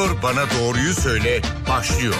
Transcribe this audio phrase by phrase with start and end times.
[0.00, 2.14] Doktor Bana Doğruyu Söyle başlıyor.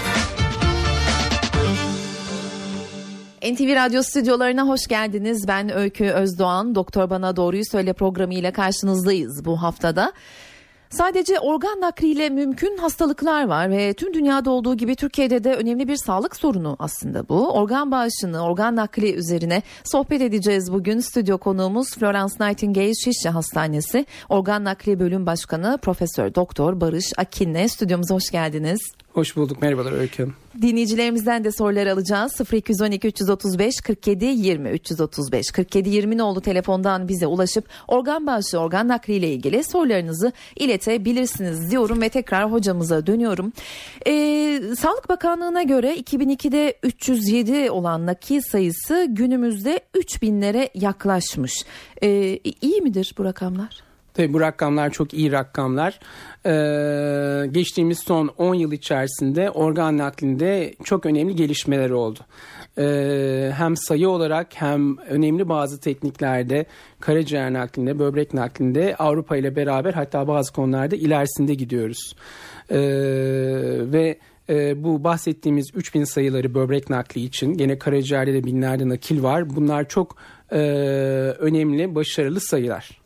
[3.42, 5.48] NTV Radyo stüdyolarına hoş geldiniz.
[5.48, 6.74] Ben Öykü Özdoğan.
[6.74, 10.12] Doktor Bana Doğruyu Söyle programıyla karşınızdayız bu haftada.
[10.90, 15.96] Sadece organ nakliyle mümkün hastalıklar var ve tüm dünyada olduğu gibi Türkiye'de de önemli bir
[15.96, 17.50] sağlık sorunu aslında bu.
[17.52, 21.00] Organ bağışını, organ nakli üzerine sohbet edeceğiz bugün.
[21.00, 28.14] Stüdyo konuğumuz Florence Nightingale Şişli Hastanesi Organ Nakli Bölüm Başkanı Profesör Doktor Barış Akin'le stüdyomuza
[28.14, 28.80] hoş geldiniz.
[29.14, 29.62] Hoş bulduk.
[29.62, 30.28] Merhabalar Öykü.
[30.62, 32.40] Dinleyicilerimizden de sorular alacağız.
[32.52, 39.14] 0212 335 47 20 335 47 20 nolu telefondan bize ulaşıp organ bağışı, organ nakli
[39.14, 43.52] ile ilgili sorularınızı iletebilirsiniz diyorum ve tekrar hocamıza dönüyorum.
[44.06, 51.64] Ee, Sağlık Bakanlığı'na göre 2002'de 307 olan nakil sayısı günümüzde 3000'lere yaklaşmış.
[52.02, 53.89] Ee, iyi midir bu rakamlar?
[54.14, 56.00] Tabii bu rakamlar çok iyi rakamlar.
[56.46, 62.18] Ee, geçtiğimiz son 10 yıl içerisinde organ naklinde çok önemli gelişmeler oldu.
[62.78, 66.66] Ee, hem sayı olarak hem önemli bazı tekniklerde
[67.00, 72.16] karaciğer naklinde, böbrek naklinde Avrupa ile beraber hatta bazı konularda ilerisinde gidiyoruz.
[72.70, 72.78] Ee,
[73.92, 79.56] ve e, bu bahsettiğimiz 3000 sayıları böbrek nakli için gene karaciğerde de binlerce nakil var.
[79.56, 80.16] Bunlar çok
[80.52, 80.58] e,
[81.38, 82.99] önemli, başarılı sayılar.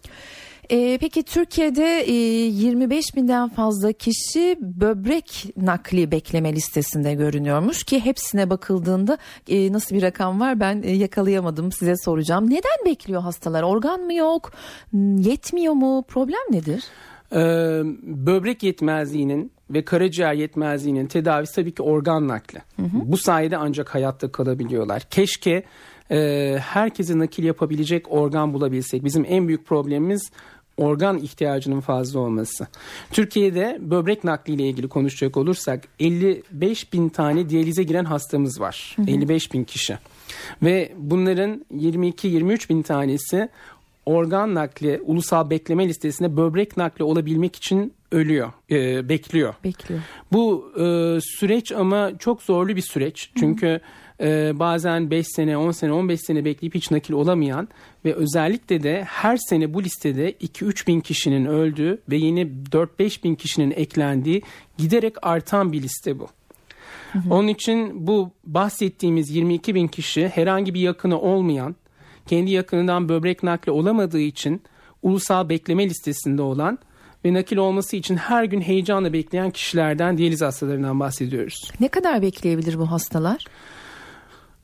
[0.70, 8.50] E, peki Türkiye'de e, 25 binden fazla kişi böbrek nakli bekleme listesinde görünüyormuş ki hepsine
[8.50, 12.50] bakıldığında e, nasıl bir rakam var ben e, yakalayamadım size soracağım.
[12.50, 13.62] Neden bekliyor hastalar?
[13.62, 14.52] Organ mı yok?
[15.18, 16.04] Yetmiyor mu?
[16.08, 16.84] Problem nedir?
[17.32, 17.38] Ee,
[18.02, 22.58] böbrek yetmezliğinin ve karaciğer yetmezliğinin tedavisi tabii ki organ nakli.
[22.76, 22.98] Hı hı.
[23.04, 25.02] Bu sayede ancak hayatta kalabiliyorlar.
[25.02, 25.64] Keşke
[26.10, 29.04] e, herkese nakil yapabilecek organ bulabilsek.
[29.04, 30.30] Bizim en büyük problemimiz
[30.76, 32.66] organ ihtiyacının fazla olması.
[33.12, 38.96] Türkiye'de böbrek nakliyle ilgili konuşacak olursak 55 bin tane diyalize giren hastamız var.
[38.96, 39.10] Hı hı.
[39.10, 39.98] 55 bin kişi.
[40.62, 43.48] Ve bunların 22-23 bin tanesi
[44.06, 49.54] organ nakli ulusal bekleme listesinde böbrek nakli olabilmek için ölüyor, e, bekliyor.
[49.64, 50.00] Bekliyor.
[50.32, 53.30] Bu e, süreç ama çok zorlu bir süreç.
[53.36, 53.80] Çünkü hı hı
[54.20, 57.68] e, bazen 5 sene, 10 sene, 15 sene bekleyip hiç nakil olamayan
[58.04, 63.34] ve özellikle de her sene bu listede 2-3 bin kişinin öldüğü ve yeni 4-5 bin
[63.34, 64.42] kişinin eklendiği
[64.78, 66.28] giderek artan bir liste bu.
[67.12, 67.34] Hı hı.
[67.34, 71.76] Onun için bu bahsettiğimiz 22 bin kişi herhangi bir yakını olmayan,
[72.26, 74.62] kendi yakınından böbrek nakli olamadığı için
[75.02, 76.78] ulusal bekleme listesinde olan
[77.24, 81.70] ve nakil olması için her gün heyecanla bekleyen kişilerden diyaliz hastalarından bahsediyoruz.
[81.80, 83.44] Ne kadar bekleyebilir bu hastalar?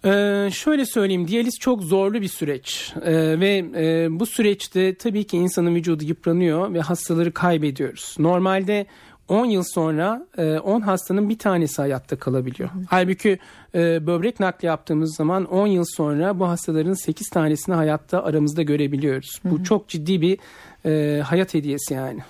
[0.05, 5.37] Ee, şöyle söyleyeyim diyaliz çok zorlu bir süreç ee, ve e, bu süreçte tabii ki
[5.37, 8.16] insanın vücudu yıpranıyor ve hastaları kaybediyoruz.
[8.19, 8.87] Normalde
[9.28, 10.27] 10 yıl sonra
[10.65, 12.69] 10 e, hastanın bir tanesi hayatta kalabiliyor.
[12.71, 12.78] Hı.
[12.88, 13.38] Halbuki
[13.75, 19.41] e, böbrek nakli yaptığımız zaman 10 yıl sonra bu hastaların 8 tanesini hayatta aramızda görebiliyoruz.
[19.43, 19.50] Hı.
[19.50, 20.38] Bu çok ciddi bir
[20.87, 22.21] e, hayat hediyesi yani.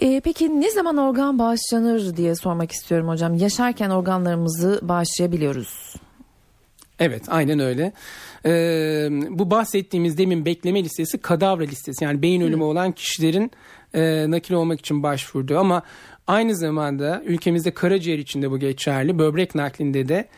[0.00, 3.34] E, peki ne zaman organ bağışlanır diye sormak istiyorum hocam.
[3.34, 5.94] Yaşarken organlarımızı bağışlayabiliyoruz.
[7.00, 7.92] Evet aynen öyle.
[8.46, 12.04] Ee, bu bahsettiğimiz demin bekleme listesi kadavra listesi.
[12.04, 13.50] Yani beyin ölümü olan kişilerin
[13.94, 15.82] e, nakil olmak için başvurduğu ama
[16.26, 19.18] aynı zamanda ülkemizde karaciğer içinde bu geçerli.
[19.18, 20.28] Böbrek naklinde de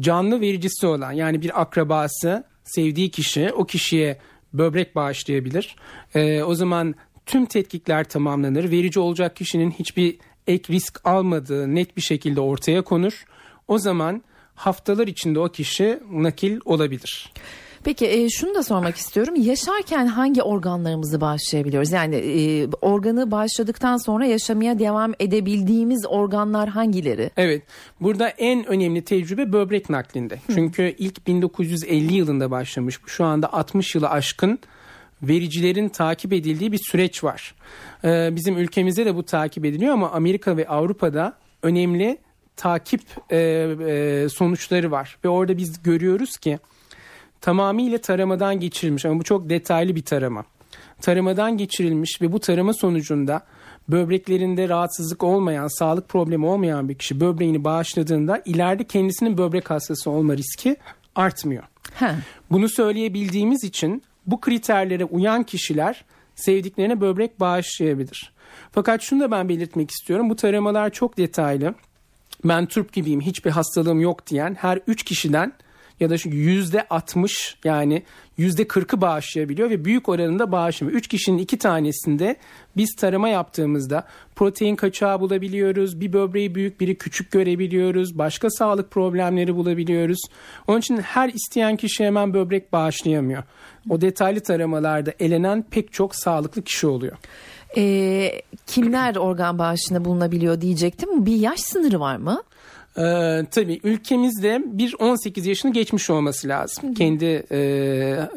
[0.00, 4.18] canlı vericisi olan yani bir akrabası sevdiği kişi o kişiye
[4.52, 5.76] böbrek bağışlayabilir.
[6.14, 6.94] Ee, o zaman
[7.26, 8.70] tüm tetkikler tamamlanır.
[8.70, 13.24] Verici olacak kişinin hiçbir ek risk almadığı net bir şekilde ortaya konur.
[13.68, 14.22] O zaman
[14.60, 17.32] haftalar içinde o kişi nakil olabilir.
[17.84, 19.34] Peki e, şunu da sormak istiyorum.
[19.38, 21.92] Yaşarken hangi organlarımızı bağışlayabiliyoruz?
[21.92, 27.30] Yani e, organı bağışladıktan sonra yaşamaya devam edebildiğimiz organlar hangileri?
[27.36, 27.62] Evet.
[28.00, 30.34] Burada en önemli tecrübe böbrek naklinde.
[30.34, 30.54] Hı.
[30.54, 32.98] Çünkü ilk 1950 yılında başlamış.
[33.06, 34.58] Şu anda 60 yılı aşkın
[35.22, 37.54] vericilerin takip edildiği bir süreç var.
[38.04, 42.18] Ee, bizim ülkemizde de bu takip ediliyor ama Amerika ve Avrupa'da önemli
[42.60, 45.18] takip e, e, sonuçları var.
[45.24, 46.58] Ve orada biz görüyoruz ki
[47.40, 50.44] tamamıyla taramadan geçirilmiş ama bu çok detaylı bir tarama.
[51.00, 53.42] Taramadan geçirilmiş ve bu tarama sonucunda
[53.88, 60.36] böbreklerinde rahatsızlık olmayan, sağlık problemi olmayan bir kişi böbreğini bağışladığında ileride kendisinin böbrek hastası olma
[60.36, 60.76] riski
[61.14, 61.64] artmıyor.
[61.94, 62.10] He.
[62.50, 66.04] Bunu söyleyebildiğimiz için bu kriterlere uyan kişiler
[66.34, 68.32] sevdiklerine böbrek bağışlayabilir.
[68.72, 70.30] Fakat şunu da ben belirtmek istiyorum.
[70.30, 71.74] Bu taramalar çok detaylı
[72.44, 75.52] ben Türk gibiyim hiçbir hastalığım yok diyen her 3 kişiden
[76.00, 78.02] ya da şu yüzde 60 yani
[78.36, 80.98] yüzde 40'ı bağışlayabiliyor ve büyük oranında bağışlamıyor.
[80.98, 82.36] 3 kişinin 2 tanesinde
[82.76, 84.06] biz tarama yaptığımızda
[84.36, 86.00] protein kaçağı bulabiliyoruz.
[86.00, 88.18] Bir böbreği büyük biri küçük görebiliyoruz.
[88.18, 90.18] Başka sağlık problemleri bulabiliyoruz.
[90.68, 93.42] Onun için her isteyen kişi hemen böbrek bağışlayamıyor.
[93.88, 97.16] O detaylı taramalarda elenen pek çok sağlıklı kişi oluyor.
[97.76, 101.26] Ee, kimler organ bağışında bulunabiliyor diyecektim.
[101.26, 102.42] Bir yaş sınırı var mı?
[102.98, 106.84] Ee, tabii ülkemizde bir 18 yaşını geçmiş olması lazım.
[106.84, 106.94] Hı-hı.
[106.94, 107.58] Kendi e,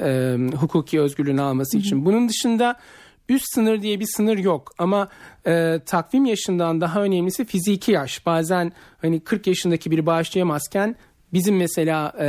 [0.02, 1.86] e, hukuki özgürlüğünü alması Hı-hı.
[1.86, 2.06] için.
[2.06, 2.80] Bunun dışında
[3.30, 5.08] üst sınır diye bir sınır yok ama
[5.48, 8.26] e, takvim yaşından daha önemlisi fiziki yaş.
[8.26, 8.72] Bazen
[9.02, 10.96] hani 40 yaşındaki biri bağışlayamazken
[11.34, 12.26] bizim mesela e,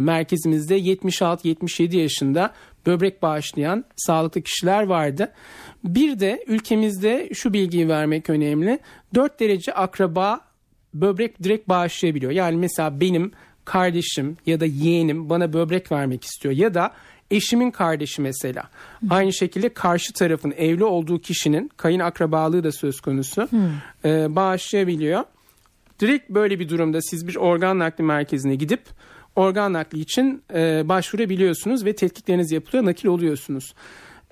[0.00, 2.52] merkezimizde 76-77 yaşında
[2.86, 5.32] böbrek bağışlayan sağlıklı kişiler vardı.
[5.84, 8.78] Bir de ülkemizde şu bilgiyi vermek önemli.
[9.14, 10.40] 4 derece akraba
[11.00, 12.32] böbrek direkt bağışlayabiliyor.
[12.32, 13.32] Yani mesela benim
[13.64, 16.92] kardeşim ya da yeğenim bana böbrek vermek istiyor ya da
[17.30, 18.70] eşimin kardeşi mesela.
[19.10, 23.70] Aynı şekilde karşı tarafın evli olduğu kişinin kayın akrabalığı da söz konusu hmm.
[24.04, 25.24] e, bağışlayabiliyor.
[26.00, 28.80] Direkt böyle bir durumda siz bir organ nakli merkezine gidip
[29.36, 33.74] organ nakli için e, başvurabiliyorsunuz ve tetkikleriniz yapılıyor, nakil oluyorsunuz.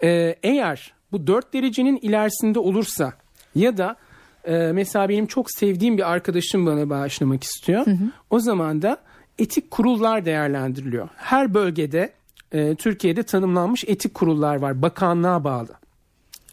[0.02, 3.12] E, eğer bu 4 derecenin ilerisinde olursa
[3.54, 3.96] ya da
[4.44, 7.86] e, mesela benim çok sevdiğim bir arkadaşım bana bağışlamak istiyor.
[7.86, 8.10] Hı hı.
[8.30, 8.98] O zaman da
[9.38, 11.08] etik kurullar değerlendiriliyor.
[11.16, 12.12] Her bölgede
[12.52, 14.82] e, Türkiye'de tanımlanmış etik kurullar var.
[14.82, 15.70] Bakanlığa bağlı.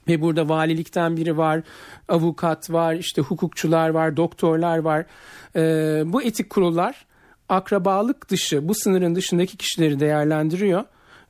[0.07, 1.61] Ve burada valilikten biri var,
[2.09, 5.05] avukat var, işte hukukçular var, doktorlar var.
[5.55, 5.61] E,
[6.05, 7.05] bu etik kurullar
[7.49, 10.83] akrabalık dışı, bu sınırın dışındaki kişileri değerlendiriyor.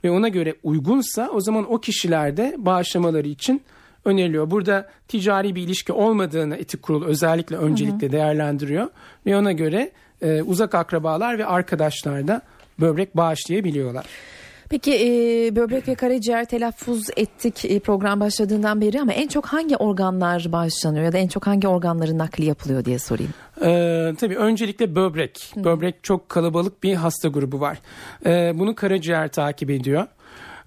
[0.03, 3.61] Ve ona göre uygunsa o zaman o kişilerde bağışlamaları için
[4.06, 4.51] öneriliyor.
[4.51, 8.12] Burada ticari bir ilişki olmadığını etik kurul özellikle öncelikle hı hı.
[8.12, 8.88] değerlendiriyor
[9.25, 12.42] ve ona göre e, uzak akrabalar ve arkadaşlar da
[12.80, 14.06] böbrek bağışlayabiliyorlar.
[14.71, 19.77] Peki e, böbrek ve karaciğer telaffuz ettik e, program başladığından beri ama en çok hangi
[19.77, 23.33] organlar bağışlanıyor ya da en çok hangi organların nakli yapılıyor diye sorayım.
[23.62, 25.51] Ee, tabii öncelikle böbrek.
[25.53, 25.63] Hı.
[25.63, 27.80] Böbrek çok kalabalık bir hasta grubu var.
[28.25, 30.07] Ee, bunu karaciğer takip ediyor.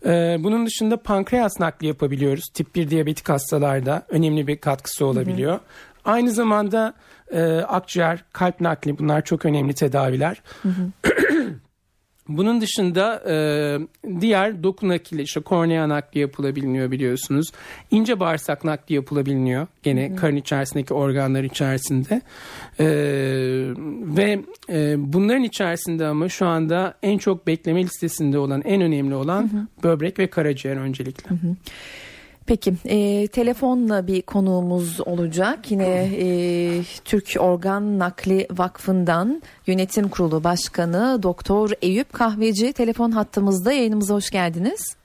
[0.07, 2.45] Ee, bunun dışında pankreas nakli yapabiliyoruz.
[2.55, 5.53] Tip 1 diyabetik hastalarda önemli bir katkısı olabiliyor.
[5.53, 5.61] Hı hı.
[6.05, 6.95] Aynı zamanda
[7.31, 10.43] e, akciğer, kalp nakli bunlar çok önemli tedaviler.
[10.63, 11.11] Hı hı.
[12.29, 13.37] Bunun dışında e,
[14.21, 17.47] diğer doku nakli işte kornea nakli yapılabiliyor biliyorsunuz.
[17.91, 22.23] İnce bağırsak nakli yapılabiliyor gene hı karın içerisindeki organlar içerisinde.
[22.81, 22.87] E,
[24.17, 29.43] ve e, bunların içerisinde ama şu anda en çok bekleme listesinde olan en önemli olan
[29.43, 29.83] hı.
[29.83, 31.31] böbrek ve karaciğer öncelikle.
[31.31, 31.37] Hı.
[32.47, 35.71] Peki e, telefonla bir konuğumuz olacak.
[35.71, 44.15] Yine e, Türk Organ Nakli Vakfı'ndan Yönetim Kurulu Başkanı Doktor Eyüp Kahveci telefon hattımızda yayınımıza
[44.15, 44.97] hoş geldiniz.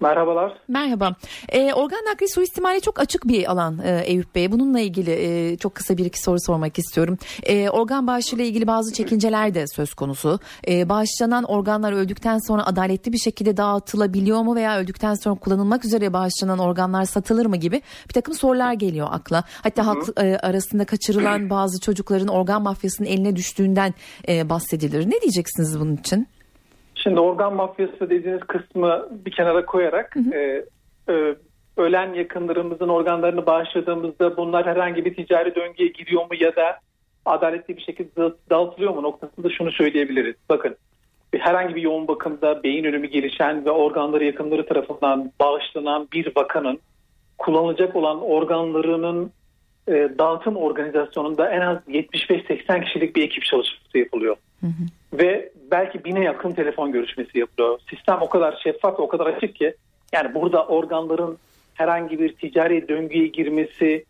[0.00, 0.52] Merhabalar.
[0.68, 1.14] Merhaba.
[1.48, 4.52] E, organ nakli suistimali çok açık bir alan e, Eyüp Bey.
[4.52, 7.18] Bununla ilgili e, çok kısa bir iki soru sormak istiyorum.
[7.42, 10.38] E, organ bağışıyla ilgili bazı çekinceler de söz konusu.
[10.68, 16.12] E, bağışlanan organlar öldükten sonra adaletli bir şekilde dağıtılabiliyor mu veya öldükten sonra kullanılmak üzere
[16.12, 19.44] bağışlanan organlar satılır mı gibi bir takım sorular geliyor akla.
[19.62, 23.94] Hatta halk e, arasında kaçırılan bazı çocukların organ mafyasının eline düştüğünden
[24.28, 25.10] e, bahsedilir.
[25.10, 26.26] Ne diyeceksiniz bunun için?
[27.02, 30.34] Şimdi organ mafyası dediğiniz kısmı bir kenara koyarak hı hı.
[30.34, 30.64] E,
[31.08, 31.34] e,
[31.76, 36.80] ölen yakınlarımızın organlarını bağışladığımızda bunlar herhangi bir ticari döngüye giriyor mu ya da
[37.24, 40.34] adaletli bir şekilde dağıtılıyor mu noktasında şunu söyleyebiliriz.
[40.48, 40.76] Bakın
[41.38, 46.78] herhangi bir yoğun bakımda beyin ölümü gelişen ve organları yakınları tarafından bağışlanan bir vakanın
[47.38, 49.32] kullanılacak olan organlarının
[49.88, 54.36] e, dağıtım organizasyonunda en az 75-80 kişilik bir ekip çalışması yapılıyor.
[54.60, 54.99] Hı hı.
[55.12, 57.78] Ve belki bine yakın telefon görüşmesi yapılıyor.
[57.90, 59.74] Sistem o kadar şeffaf ve o kadar açık ki
[60.12, 61.38] yani burada organların
[61.74, 64.04] herhangi bir ticari döngüye girmesi,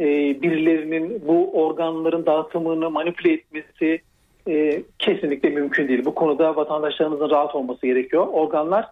[0.00, 0.06] e,
[0.42, 4.00] birilerinin bu organların dağıtımını manipüle etmesi
[4.48, 6.04] e, kesinlikle mümkün değil.
[6.04, 8.26] Bu konuda vatandaşlarımızın rahat olması gerekiyor.
[8.32, 8.88] Organlar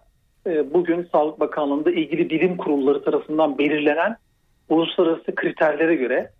[0.47, 4.17] e, bugün Sağlık Bakanlığı'nda ilgili bilim kurulları tarafından belirlenen
[4.69, 6.31] uluslararası kriterlere göre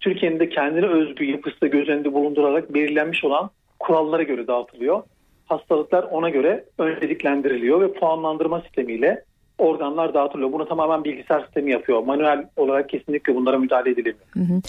[0.00, 3.50] Türkiye'nin de kendine özgü yapısı göz önünde bulundurarak belirlenmiş olan
[3.82, 5.02] kurallara göre dağıtılıyor.
[5.46, 9.24] Hastalıklar ona göre önceliklendiriliyor ve puanlandırma sistemiyle
[9.58, 10.52] organlar dağıtılıyor.
[10.52, 12.02] Bunu tamamen bilgisayar sistemi yapıyor.
[12.02, 14.26] Manuel olarak kesinlikle bunlara müdahale edilemiyor.
[14.34, 14.60] Hı hı.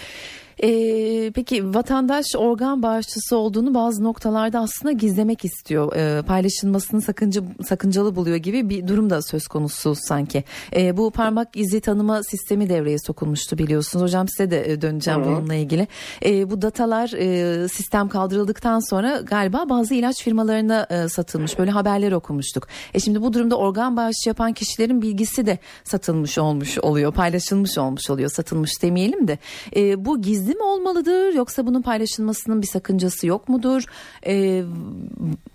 [0.64, 5.96] Ee, peki vatandaş organ bağışçısı olduğunu bazı noktalarda aslında gizlemek istiyor.
[5.96, 10.44] Ee, paylaşılmasını sakınca, sakıncalı buluyor gibi bir durum da söz konusu sanki.
[10.76, 14.04] Ee, bu parmak izi tanıma sistemi devreye sokulmuştu biliyorsunuz.
[14.06, 15.30] Hocam size de e, döneceğim Hı-hı.
[15.30, 15.88] bununla ilgili.
[16.26, 21.60] Ee, bu datalar e, sistem kaldırıldıktan sonra galiba bazı ilaç firmalarına e, satılmış.
[21.60, 22.68] Böyle haberler okumuştuk.
[22.94, 27.14] E şimdi bu durumda organ bağışı yapan kişilerin bilgisi de satılmış olmuş oluyor.
[27.14, 28.30] Paylaşılmış olmuş oluyor.
[28.30, 29.38] Satılmış demeyelim de.
[29.76, 33.84] E, bu gizli gizli mi olmalıdır yoksa bunun paylaşılmasının bir sakıncası yok mudur?
[34.28, 34.62] Ee,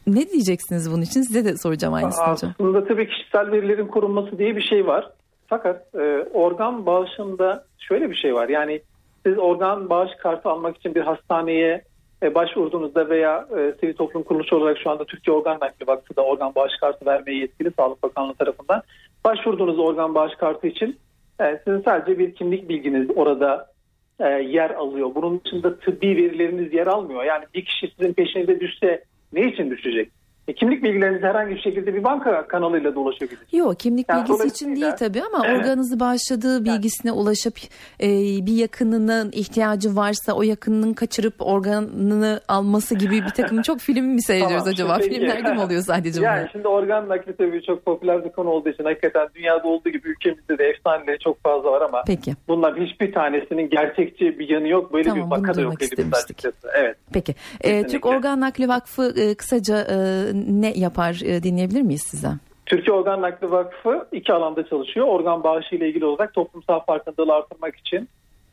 [0.07, 1.23] ne diyeceksiniz bunun için?
[1.23, 2.51] Size de soracağım aynısını hocam.
[2.51, 5.11] Aslında tabii kişisel verilerin korunması diye bir şey var.
[5.47, 8.49] Fakat e, organ bağışında şöyle bir şey var.
[8.49, 8.81] Yani
[9.27, 11.83] siz organ bağış kartı almak için bir hastaneye
[12.23, 16.23] e, başvurduğunuzda veya e, sivil toplum kuruluşu olarak şu anda Türkiye Organ Nakli Vakfı da
[16.23, 18.83] organ bağış kartı vermeye yetkili Sağlık Bakanlığı tarafından
[19.25, 20.99] başvurduğunuz organ bağış kartı için
[21.41, 23.78] e, sizin sadece bir kimlik bilginiz orada
[24.21, 25.15] e, yer alıyor.
[25.15, 27.25] Bunun dışında tıbbi verileriniz yer almıyor.
[27.25, 30.11] Yani bir kişi sizin peşinize düşse ne için düşecek?
[30.49, 33.39] E, kimlik bilgileriniz herhangi bir şekilde bir banka kanalıyla da ulaşabilir.
[33.53, 35.61] Yok kimlik yani bilgisi için değil tabii ama evet.
[35.61, 37.21] organınızı bağışladığı bilgisine yani.
[37.21, 37.55] ulaşıp
[38.03, 38.09] e,
[38.47, 44.23] bir yakınının ihtiyacı varsa o yakınının kaçırıp organını alması gibi bir takım çok film mi
[44.23, 44.97] seyrediyoruz tamam, acaba?
[44.99, 45.15] Peki.
[45.15, 46.37] Filmlerde mi oluyor sadece bunlar?
[46.37, 50.09] Yani şimdi organ nakli tabii çok popüler bir konu olduğu için hakikaten dünyada olduğu gibi
[50.09, 52.33] ülkemizde de efsaneleri çok fazla var ama Peki.
[52.49, 54.93] bunların hiçbir tanesinin gerçekçi bir yanı yok.
[54.93, 56.69] Böyle tamam, bir vaka da yok elimizde açıkçası.
[56.75, 56.97] Evet.
[57.13, 57.35] Peki.
[57.61, 59.97] E, Türk Organ Nakli Vakfı e, kısaca e,
[60.49, 62.39] ne yapar e, dinleyebilir miyiz sizden?
[62.67, 65.07] Türkiye Organ Nakli Vakfı iki alanda çalışıyor.
[65.07, 68.09] Organ bağışı ile ilgili olarak toplumsal farkındalığı artırmak için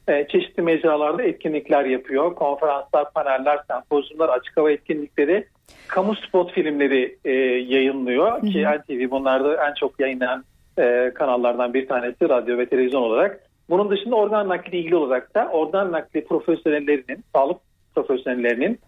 [0.08, 2.36] e, çeşitli mecralarda etkinlikler yapıyor.
[2.36, 5.48] Konferanslar, paneller, sempozyumlar, açık hava etkinlikleri,
[5.88, 7.32] kamu spot filmleri e,
[7.74, 8.32] yayınlıyor.
[8.32, 8.50] Hı hı.
[8.50, 10.44] Ki NTV bunlarda en çok yayınlanan
[10.80, 13.40] e, kanallardan bir tanesi radyo ve televizyon olarak.
[13.70, 17.58] Bunun dışında organ nakli ilgili olarak da organ nakli profesyonellerinin, sağlık
[17.96, 18.80] profesyonellerinin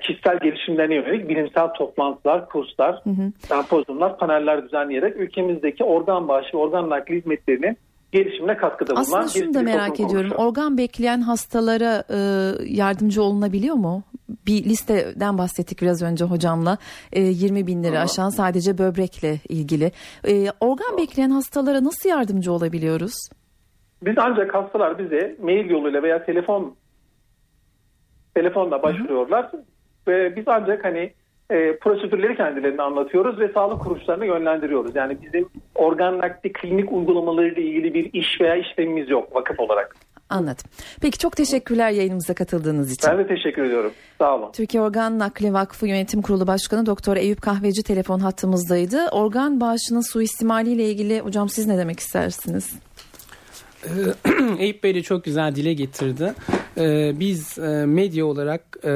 [0.00, 3.02] kişisel gelişimlerine yönelik bilimsel toplantılar, kurslar,
[3.38, 7.78] sempozyumlar, paneller düzenleyerek ülkemizdeki organ bağışı ve organ nakli hizmetlerinin
[8.12, 10.30] gelişimine katkıda bulunan Aslında şunu da merak ediyorum.
[10.30, 10.48] Konuşuyor.
[10.48, 12.18] Organ bekleyen hastalara e,
[12.64, 14.02] yardımcı olunabiliyor mu?
[14.46, 16.78] Bir listeden bahsettik biraz önce hocamla.
[17.12, 19.92] E, 20 bin lira aşan sadece böbrekle ilgili.
[20.28, 23.14] E, organ bekleyen hastalara nasıl yardımcı olabiliyoruz?
[24.02, 26.74] Biz ancak hastalar bize mail yoluyla veya telefon
[28.38, 29.62] telefonla başvuruyorlar hı hı.
[30.08, 31.12] ve biz ancak hani
[31.50, 34.96] e, prosedürleri kendilerine anlatıyoruz ve sağlık kuruluşlarına yönlendiriyoruz.
[34.96, 39.96] Yani bizim organ nakli klinik uygulamalarıyla ilgili bir iş veya işlemimiz yok vakıf olarak.
[40.30, 40.64] Anladım.
[41.00, 43.10] Peki çok teşekkürler yayınımıza katıldığınız için.
[43.10, 43.92] Ben de teşekkür ediyorum.
[44.18, 44.52] Sağ olun.
[44.52, 49.08] Türkiye Organ Nakli Vakfı Yönetim Kurulu Başkanı Doktor Eyüp Kahveci telefon hattımızdaydı.
[49.12, 52.80] Organ bağışının suistimaliyle ilgili hocam siz ne demek istersiniz?
[53.84, 53.88] Ee,
[54.58, 56.34] Eyüp Bey de çok güzel dile getirdi.
[56.78, 58.90] Ee, biz e, medya olarak e,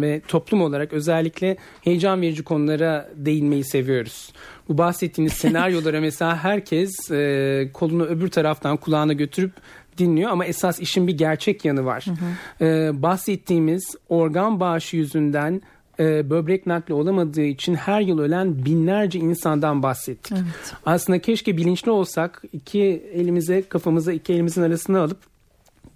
[0.00, 4.32] ve toplum olarak özellikle heyecan verici konulara değinmeyi seviyoruz.
[4.68, 9.52] Bu bahsettiğiniz senaryolara mesela herkes e, kolunu öbür taraftan kulağına götürüp
[9.98, 12.06] dinliyor ama esas işin bir gerçek yanı var.
[12.06, 12.64] Hı hı.
[12.64, 15.62] Ee, bahsettiğimiz organ bağışı yüzünden
[15.98, 20.32] e, böbrek nakli olamadığı için her yıl ölen binlerce insandan bahsettik.
[20.32, 20.74] Evet.
[20.86, 22.82] Aslında keşke bilinçli olsak iki
[23.14, 25.33] elimize kafamıza iki elimizin arasına alıp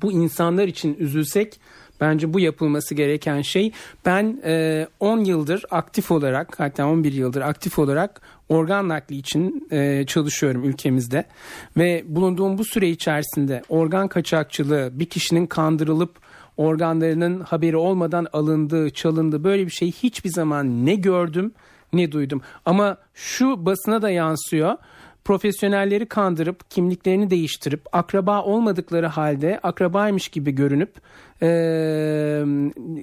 [0.03, 1.61] bu insanlar için üzülsek
[2.01, 3.73] Bence bu yapılması gereken şey.
[4.07, 10.07] Ben e, 10 yıldır aktif olarak hatta 11 yıldır aktif olarak organ nakli için e,
[10.07, 11.25] çalışıyorum ülkemizde.
[11.77, 16.19] Ve bulunduğum bu süre içerisinde organ kaçakçılığı bir kişinin kandırılıp
[16.57, 21.53] organlarının haberi olmadan alındığı, çalındığı böyle bir şey hiçbir zaman ne gördüm
[21.93, 22.41] ne duydum.
[22.65, 24.77] Ama şu basına da yansıyor.
[25.29, 30.95] Profesyonelleri kandırıp kimliklerini değiştirip akraba olmadıkları halde akrabaymış gibi görünüp
[31.43, 31.49] e,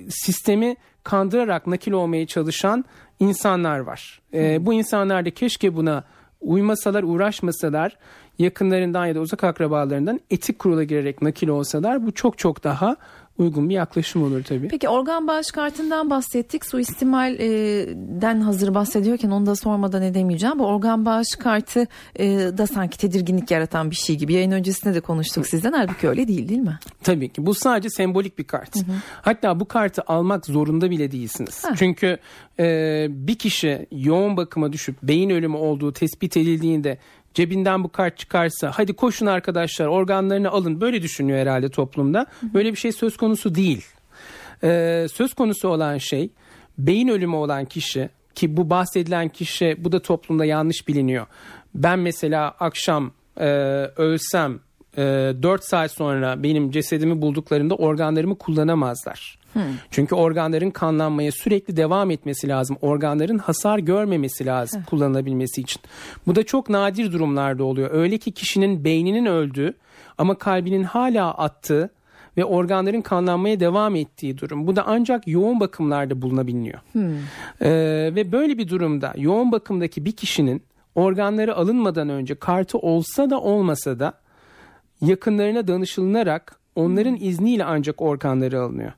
[0.10, 2.86] sistemi kandırarak nakil olmaya çalışan
[3.20, 4.22] insanlar var.
[4.34, 6.04] E, bu insanlar da keşke buna
[6.42, 7.98] uymasalar, uğraşmasalar
[8.40, 12.96] yakınlarından ya da uzak akrabalarından etik kurula girerek nakil olsalar bu çok çok daha
[13.38, 14.68] uygun bir yaklaşım olur tabii.
[14.68, 16.66] Peki organ bağış kartından bahsettik.
[16.66, 20.60] Suistimalden hazır bahsediyorken onu da sormadan edemeyeceğim.
[20.60, 24.34] Bu organ bağış kartı e, da sanki tedirginlik yaratan bir şey gibi.
[24.34, 25.74] Yayın öncesinde de konuştuk sizden.
[25.74, 26.80] Halbuki öyle değil değil mi?
[27.04, 27.46] Tabii ki.
[27.46, 28.76] Bu sadece sembolik bir kart.
[28.76, 28.96] Hı hı.
[29.22, 31.64] Hatta bu kartı almak zorunda bile değilsiniz.
[31.64, 31.74] Ha.
[31.76, 32.18] Çünkü
[32.60, 36.98] e, bir kişi yoğun bakıma düşüp beyin ölümü olduğu tespit edildiğinde
[37.36, 42.26] cebinden bu kart çıkarsa hadi koşun arkadaşlar organlarını alın böyle düşünüyor herhalde toplumda.
[42.54, 43.86] Böyle bir şey söz konusu değil.
[44.64, 46.30] Ee, söz konusu olan şey
[46.78, 51.26] beyin ölümü olan kişi ki bu bahsedilen kişi bu da toplumda yanlış biliniyor.
[51.76, 53.46] Ben mesela akşam e,
[53.98, 54.60] ölsem
[54.98, 55.02] e,
[55.44, 59.40] 4 saat sonra benim cesedimi bulduklarında organlarımı kullanamazlar.
[59.92, 62.78] Çünkü organların kanlanmaya sürekli devam etmesi lazım.
[62.82, 65.82] Organların hasar görmemesi lazım kullanılabilmesi için.
[66.28, 67.90] Bu da çok nadir durumlarda oluyor.
[67.94, 69.74] Öyle ki kişinin beyninin öldüğü
[70.18, 71.90] ama kalbinin hala attığı
[72.38, 74.68] ve organların kanlanmaya devam ettiği durum.
[74.68, 76.80] Bu da ancak yoğun bakımlarda bulunabiliyor.
[77.62, 80.64] Ee, ve böyle bir durumda yoğun bakımdaki bir kişinin
[80.96, 84.14] organları alınmadan önce kartı olsa da olmasa da
[85.02, 88.92] yakınlarına danışılınarak onların izniyle ancak organları alınıyor.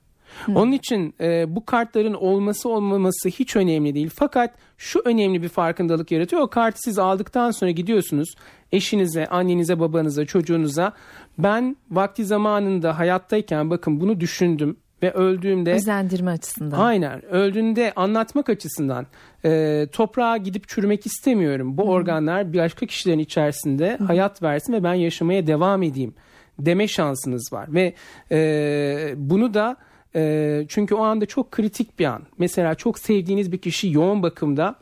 [0.55, 4.09] Onun için e, bu kartların olması olmaması hiç önemli değil.
[4.15, 6.41] Fakat şu önemli bir farkındalık yaratıyor.
[6.41, 8.35] O kartı siz aldıktan sonra gidiyorsunuz
[8.71, 10.93] eşinize, annenize, babanıza, çocuğunuza
[11.37, 16.79] ben vakti zamanında hayattayken bakın bunu düşündüm ve öldüğümde Özendirme açısından.
[16.79, 17.25] Aynen.
[17.25, 19.07] Öldüğünde anlatmak açısından
[19.45, 21.77] e, toprağa gidip çürümek istemiyorum.
[21.77, 26.13] Bu organlar başka kişilerin içerisinde hayat versin ve ben yaşamaya devam edeyim
[26.59, 27.73] deme şansınız var.
[27.73, 27.93] Ve
[28.31, 29.77] e, bunu da
[30.17, 32.23] e, çünkü o anda çok kritik bir an.
[32.37, 34.75] Mesela çok sevdiğiniz bir kişi yoğun bakımda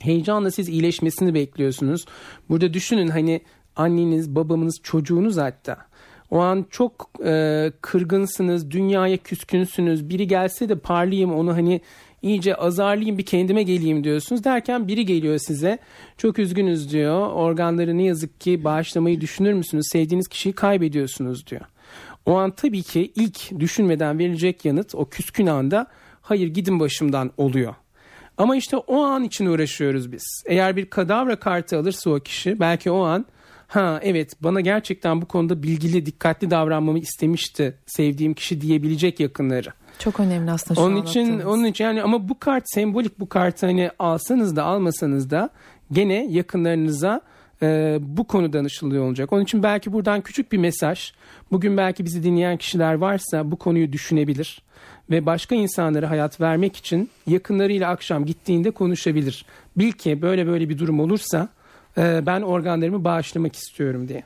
[0.00, 2.04] heyecanla siz iyileşmesini bekliyorsunuz.
[2.48, 3.40] Burada düşünün hani
[3.76, 5.76] anneniz, babanız, çocuğunuz hatta.
[6.30, 10.08] O an çok e, kırgınsınız, dünyaya küskünsünüz.
[10.08, 11.80] Biri gelse de parlayayım onu hani
[12.22, 14.44] iyice azarlayayım bir kendime geleyim diyorsunuz.
[14.44, 15.78] Derken biri geliyor size
[16.16, 17.32] çok üzgünüz diyor.
[17.32, 19.84] Organları ne yazık ki bağışlamayı düşünür müsünüz?
[19.92, 21.62] Sevdiğiniz kişiyi kaybediyorsunuz diyor.
[22.26, 25.86] O an tabii ki ilk düşünmeden verilecek yanıt o küskün anda
[26.20, 27.74] hayır gidin başımdan oluyor.
[28.38, 30.42] Ama işte o an için uğraşıyoruz biz.
[30.46, 33.26] Eğer bir kadavra kartı alırsa o kişi belki o an
[33.66, 39.72] ha evet bana gerçekten bu konuda bilgili dikkatli davranmamı istemişti sevdiğim kişi diyebilecek yakınları.
[39.98, 43.66] Çok önemli aslında şu Onun için onun için yani ama bu kart sembolik bu kartı
[43.66, 45.50] hani alsanız da almasanız da
[45.92, 47.20] gene yakınlarınıza
[47.62, 49.32] e, bu konu danışılıyor olacak.
[49.32, 51.12] Onun için belki buradan küçük bir mesaj.
[51.52, 54.62] Bugün belki bizi dinleyen kişiler varsa bu konuyu düşünebilir
[55.10, 59.44] ve başka insanlara hayat vermek için yakınlarıyla akşam gittiğinde konuşabilir.
[59.76, 61.48] Bil ki böyle böyle bir durum olursa
[61.98, 64.22] e, ben organlarımı bağışlamak istiyorum diye.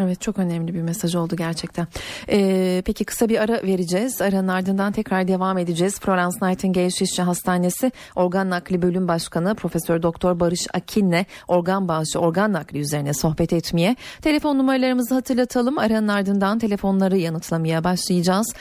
[0.00, 1.86] Evet çok önemli bir mesaj oldu gerçekten.
[2.28, 4.22] Ee, peki kısa bir ara vereceğiz.
[4.22, 6.00] Aranın ardından tekrar devam edeceğiz.
[6.00, 12.52] Florence Nightingale Şişli Hastanesi Organ Nakli Bölüm Başkanı Profesör Doktor Barış Akin'le organ bağışı, organ
[12.52, 13.96] nakli üzerine sohbet etmeye.
[14.22, 15.78] Telefon numaralarımızı hatırlatalım.
[15.78, 18.54] Aranın ardından telefonları yanıtlamaya başlayacağız.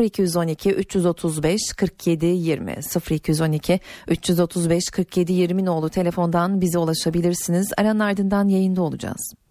[0.00, 2.76] 0212 335 47 20
[3.10, 7.72] 0212 335 47 20 nolu telefondan bize ulaşabilirsiniz.
[7.78, 9.41] Aranın ardından yayında olacağız.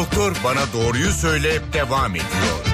[0.00, 2.64] Doktor bana doğruyu söyle devam ediyor.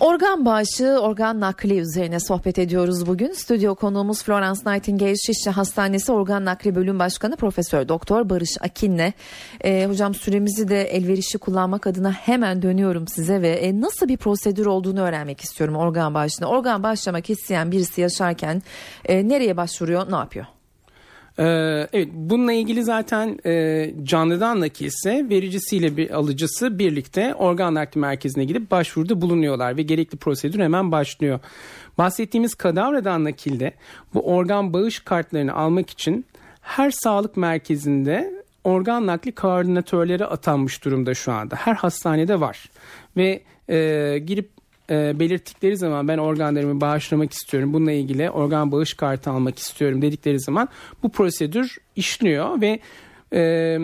[0.00, 3.32] Organ bağışı, organ nakli üzerine sohbet ediyoruz bugün.
[3.32, 9.12] Stüdyo konuğumuz Florence Nightingale Şişli Hastanesi Organ Nakli Bölüm Başkanı Profesör Doktor Barış Akin'le.
[9.64, 14.66] Ee, hocam süremizi de elverişli kullanmak adına hemen dönüyorum size ve e, nasıl bir prosedür
[14.66, 16.46] olduğunu öğrenmek istiyorum organ bağışına.
[16.46, 18.62] Organ bağışlamak isteyen birisi yaşarken
[19.04, 20.46] e, nereye başvuruyor, ne yapıyor?
[21.38, 21.44] Ee,
[21.92, 28.70] evet bununla ilgili zaten e, canlıdan nakilse vericisiyle bir alıcısı birlikte organ nakli merkezine gidip
[28.70, 31.40] başvuruda bulunuyorlar ve gerekli prosedür hemen başlıyor.
[31.98, 33.72] Bahsettiğimiz kadavradan nakilde
[34.14, 36.24] bu organ bağış kartlarını almak için
[36.60, 41.56] her sağlık merkezinde organ nakli koordinatörleri atanmış durumda şu anda.
[41.56, 42.70] Her hastanede var
[43.16, 44.53] ve e, girip
[44.90, 47.72] e, belirttikleri zaman ben organlarımı bağışlamak istiyorum.
[47.72, 50.68] Bununla ilgili organ bağış kartı almak istiyorum dedikleri zaman
[51.02, 52.80] bu prosedür işliyor ve
[53.32, 53.78] e,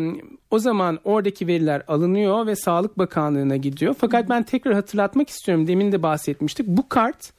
[0.51, 3.95] o zaman oradaki veriler alınıyor ve Sağlık Bakanlığı'na gidiyor.
[3.99, 5.67] Fakat ben tekrar hatırlatmak istiyorum.
[5.67, 6.67] Demin de bahsetmiştik.
[6.67, 7.33] Bu kart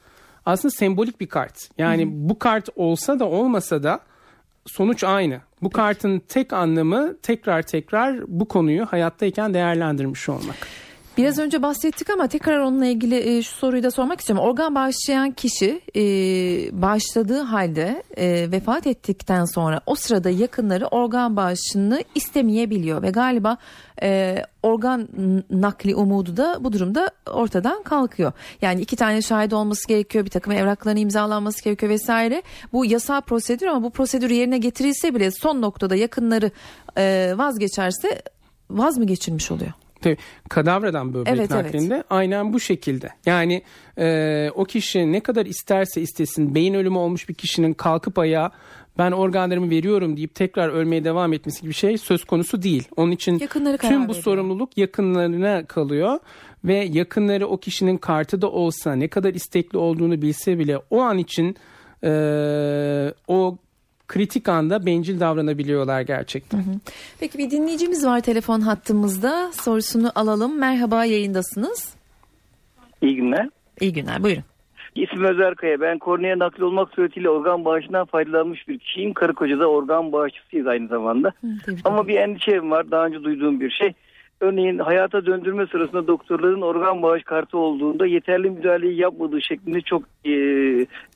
[0.46, 1.70] aslında sembolik bir kart.
[1.78, 4.00] Yani bu kart olsa da olmasa da
[4.66, 5.40] sonuç aynı.
[5.62, 10.56] Bu kartın tek anlamı tekrar tekrar bu konuyu hayattayken değerlendirmiş olmak.
[11.16, 14.44] Biraz önce bahsettik ama tekrar onunla ilgili e, şu soruyu da sormak istiyorum.
[14.44, 16.02] Organ bağışlayan kişi e,
[16.82, 23.56] bağışladığı halde e, vefat ettikten sonra o sırada yakınları organ bağışını istemeyebiliyor ve galiba
[24.02, 25.08] e, organ
[25.50, 28.32] nakli umudu da bu durumda ortadan kalkıyor.
[28.62, 32.42] Yani iki tane şahit olması gerekiyor, bir takım evrakların imzalanması gerekiyor vesaire.
[32.72, 36.50] Bu yasal prosedür ama bu prosedür yerine getirilse bile son noktada yakınları
[36.98, 38.22] e, vazgeçerse
[38.70, 39.72] vaz mı geçilmiş oluyor?
[40.02, 40.16] Tabii
[40.48, 41.64] kadavradan böbrek Evet, evet.
[41.64, 43.08] naklinde aynen bu şekilde.
[43.26, 43.62] Yani
[43.98, 48.50] e, o kişi ne kadar isterse istesin beyin ölümü olmuş bir kişinin kalkıp ayağa
[48.98, 52.88] ben organlarımı veriyorum deyip tekrar ölmeye devam etmesi gibi bir şey söz konusu değil.
[52.96, 54.22] Onun için Yakınları tüm bu veriyor.
[54.22, 56.18] sorumluluk yakınlarına kalıyor
[56.64, 61.18] ve yakınları o kişinin kartı da olsa ne kadar istekli olduğunu bilse bile o an
[61.18, 61.56] için
[62.04, 62.10] e,
[63.28, 63.58] o
[64.12, 66.58] kritik anda bencil davranabiliyorlar gerçekten.
[66.58, 66.74] Hı hı.
[67.20, 69.52] Peki bir dinleyicimiz var telefon hattımızda.
[69.52, 70.58] Sorusunu alalım.
[70.58, 71.94] Merhaba yayındasınız.
[73.02, 73.48] İyi günler.
[73.80, 74.42] İyi günler buyurun.
[74.94, 75.80] İsmim Özer Kaya.
[75.80, 79.12] Ben kornea nakli olmak suretiyle organ bağışından faydalanmış bir kişiyim.
[79.12, 81.32] Karı kocada organ bağışçısıyız aynı zamanda.
[81.40, 82.90] Hı, Ama bir endişem var.
[82.90, 83.92] Daha önce duyduğum bir şey.
[84.40, 90.32] Örneğin hayata döndürme sırasında doktorların organ bağış kartı olduğunda yeterli müdahaleyi yapmadığı şeklinde çok e,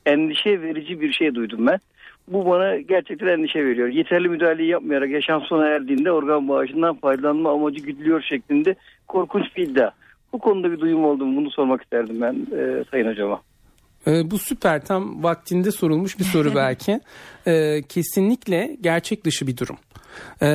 [0.05, 1.79] endişe verici bir şey duydum ben.
[2.27, 3.87] Bu bana gerçekten endişe veriyor.
[3.87, 8.75] Yeterli müdahaleyi yapmayarak yaşam sona erdiğinde organ bağışından faydalanma amacı güdülüyor şeklinde
[9.07, 9.91] korkunç bir iddia.
[10.33, 13.41] Bu konuda bir duyum oldu mu bunu sormak isterdim ben e, Sayın Hocama.
[14.07, 16.99] E, bu süper tam vaktinde sorulmuş bir soru belki.
[17.47, 19.77] E, kesinlikle gerçek dışı bir durum.
[20.41, 20.49] E,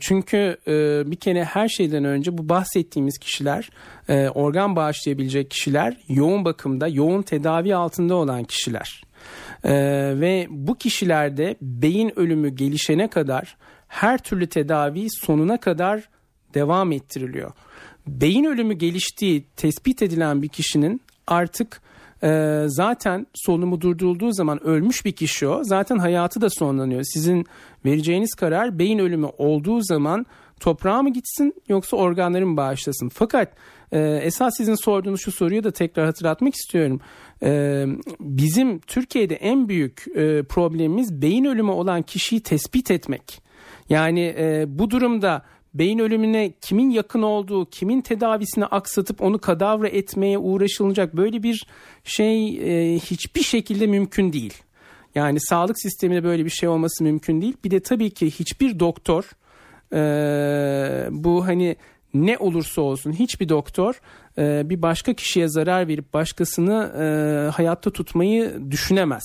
[0.00, 3.70] çünkü e, bir kere her şeyden önce bu bahsettiğimiz kişiler
[4.08, 9.05] e, organ bağışlayabilecek kişiler yoğun bakımda yoğun tedavi altında olan kişiler.
[9.66, 9.74] E,
[10.20, 13.56] ve bu kişilerde beyin ölümü gelişene kadar
[13.88, 16.08] her türlü tedavi sonuna kadar
[16.54, 17.52] devam ettiriliyor.
[18.06, 21.80] Beyin ölümü geliştiği tespit edilen bir kişinin artık
[22.22, 25.64] e, zaten solunumu durdurulduğu zaman ölmüş bir kişi o.
[25.64, 27.02] Zaten hayatı da sonlanıyor.
[27.02, 27.46] Sizin
[27.84, 30.26] vereceğiniz karar beyin ölümü olduğu zaman
[30.60, 33.08] toprağa mı gitsin yoksa organları mı bağışlasın?
[33.08, 33.52] Fakat
[33.92, 37.00] e, esas sizin sorduğunuz şu soruyu da tekrar hatırlatmak istiyorum.
[37.42, 37.84] E,
[38.20, 43.42] bizim Türkiye'de en büyük e, problemimiz beyin ölümü olan kişiyi tespit etmek.
[43.88, 45.42] Yani e, bu durumda
[45.74, 51.66] beyin ölümüne kimin yakın olduğu, kimin tedavisini aksatıp onu kadavra etmeye uğraşılacak böyle bir
[52.04, 54.54] şey e, hiçbir şekilde mümkün değil.
[55.14, 57.56] Yani sağlık sisteminde böyle bir şey olması mümkün değil.
[57.64, 59.30] Bir de tabii ki hiçbir doktor
[61.10, 61.76] bu hani
[62.22, 64.00] ne olursa olsun hiçbir doktor
[64.38, 69.24] e, bir başka kişiye zarar verip başkasını e, hayatta tutmayı düşünemez.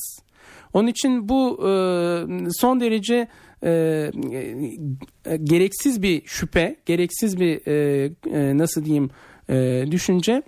[0.74, 1.72] Onun için bu e,
[2.52, 3.28] son derece
[3.64, 3.72] e,
[5.26, 9.10] e, gereksiz bir şüphe, gereksiz bir e, e, nasıl diyeyim
[9.50, 10.44] e, düşünce.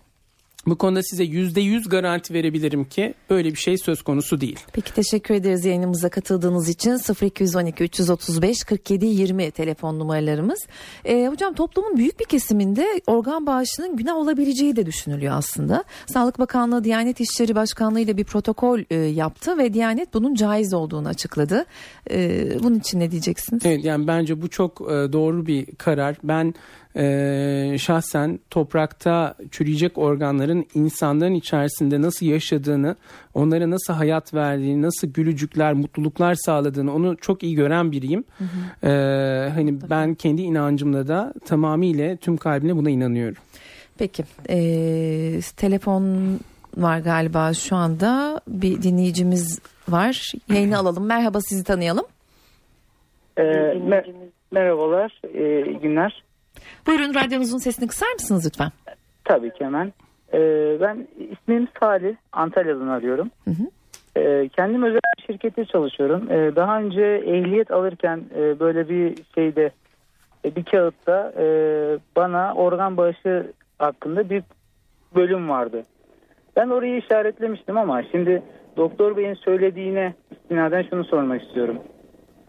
[0.67, 4.60] Bu konuda size yüzde yüz garanti verebilirim ki böyle bir şey söz konusu değil.
[4.73, 10.60] Peki teşekkür ederiz yayınımıza katıldığınız için 0212 335 47 20 telefon numaralarımız.
[11.06, 15.84] Ee, hocam toplumun büyük bir kesiminde organ bağışının günah olabileceği de düşünülüyor aslında.
[16.06, 21.08] Sağlık Bakanlığı Diyanet İşleri Başkanlığı ile bir protokol e, yaptı ve Diyanet bunun caiz olduğunu
[21.08, 21.65] açıkladı.
[22.12, 23.65] E, bunun için ne diyeceksiniz?
[23.65, 26.17] Evet yani bence bu çok e, doğru bir karar.
[26.23, 26.54] Ben
[26.95, 32.95] e, şahsen toprakta çürüyecek organların insanların içerisinde nasıl yaşadığını,
[33.34, 38.23] onlara nasıl hayat verdiğini, nasıl gülücükler, mutluluklar sağladığını onu çok iyi gören biriyim.
[38.38, 38.89] Hı hı.
[38.89, 39.89] E, hani Tabii.
[39.89, 43.38] ben kendi inancımla da tamamıyla tüm kalbimle buna inanıyorum.
[43.97, 44.58] Peki e,
[45.58, 46.39] telefon
[46.77, 50.32] var galiba şu anda bir dinleyicimiz var.
[50.49, 51.06] Yayını alalım.
[51.06, 52.06] Merhaba sizi tanıyalım.
[53.38, 54.13] Ee, mer-
[54.51, 56.23] merhabalar, ee, günler.
[56.88, 58.72] Buyurun radyonuzun sesini kısar mısınız lütfen?
[59.26, 59.93] Tabii ki hemen.
[60.34, 62.15] Ee, ben ismim Salih.
[62.32, 63.30] Antalya'dan arıyorum.
[63.46, 63.63] Hı hı.
[64.19, 66.32] Ee, kendim özel bir şirkette çalışıyorum.
[66.32, 69.72] Ee, daha önce ehliyet alırken e, böyle bir şeyde
[70.46, 71.46] e, bir kağıtta e,
[72.15, 74.43] bana organ bağışı hakkında bir
[75.15, 75.84] bölüm vardı.
[76.56, 78.43] Ben orayı işaretlemiştim ama şimdi
[78.78, 81.78] doktor beyin söylediğine istinaden şunu sormak istiyorum.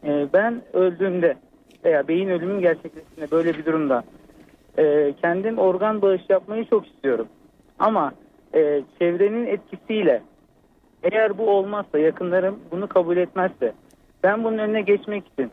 [0.04, 1.36] Ee, ben öldüğümde
[1.84, 4.02] veya beyin ölümüm gerçekleştiğinde böyle bir durumda
[4.78, 7.28] e, kendim organ bağış yapmayı çok istiyorum.
[7.78, 8.12] Ama
[8.54, 10.22] e, çevrenin etkisiyle
[11.02, 13.72] eğer bu olmazsa yakınlarım bunu kabul etmezse
[14.22, 15.50] ben bunun önüne geçmek için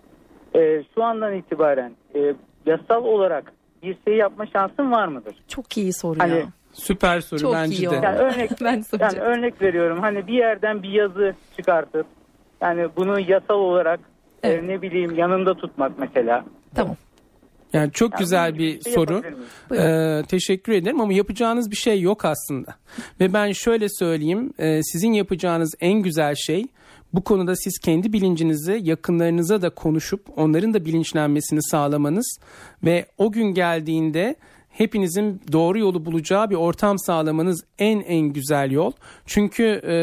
[0.55, 2.34] e, şu andan itibaren e,
[2.65, 3.53] yasal olarak
[3.84, 5.36] bir şey yapma şansım var mıdır?
[5.47, 6.45] Çok iyi soru hani, ya.
[6.73, 7.95] Süper soru Çok bence iyi de.
[7.95, 12.05] Yani örnek, ben yani örnek veriyorum hani bir yerden bir yazı çıkartıp
[12.62, 13.99] yani bunu yasal olarak
[14.43, 14.63] evet.
[14.63, 16.45] e, ne bileyim yanında tutmak mesela.
[16.75, 16.95] Tamam.
[17.73, 19.23] Yani çok yani güzel bir şey soru.
[19.75, 22.75] Ee, teşekkür ederim ama yapacağınız bir şey yok aslında.
[23.19, 26.65] Ve ben şöyle söyleyeyim, e, sizin yapacağınız en güzel şey
[27.13, 32.38] bu konuda siz kendi bilincinizi yakınlarınıza da konuşup onların da bilinçlenmesini sağlamanız
[32.84, 34.36] ve o gün geldiğinde
[34.69, 38.91] hepinizin doğru yolu bulacağı bir ortam sağlamanız en en güzel yol.
[39.25, 39.93] Çünkü e,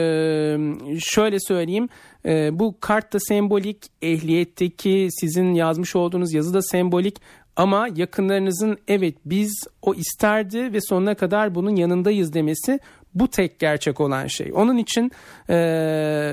[1.01, 1.89] şöyle söyleyeyim
[2.25, 7.17] e, bu kart da sembolik, ehliyetteki sizin yazmış olduğunuz yazı da sembolik
[7.59, 12.81] ama yakınlarınızın evet biz o isterdi ve sonuna kadar bunun yanındayız demesi
[13.15, 14.51] bu tek gerçek olan şey.
[14.55, 15.11] Onun için
[15.51, 15.55] e,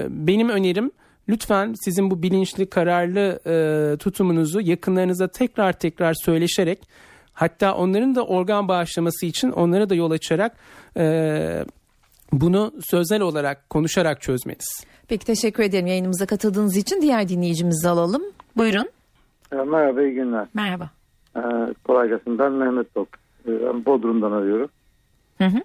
[0.09, 0.91] benim önerim
[1.29, 6.79] lütfen sizin bu bilinçli kararlı e, tutumunuzu yakınlarınıza tekrar tekrar söyleşerek
[7.33, 10.55] hatta onların da organ bağışlaması için onlara da yol açarak
[10.97, 11.65] e,
[12.31, 14.85] Bunu sözel olarak konuşarak çözmeniz.
[15.07, 17.01] Peki teşekkür ederim yayınımıza katıldığınız için.
[17.01, 18.23] Diğer dinleyicimizi alalım.
[18.57, 18.89] Buyurun.
[19.51, 20.47] E, merhaba, iyi günler.
[20.53, 20.89] Merhaba.
[21.35, 21.41] Ee,
[21.83, 22.37] kolay gelsin.
[22.39, 24.69] Ben Mehmet ben Bodrum'dan arıyorum.
[25.37, 25.57] Hı hı.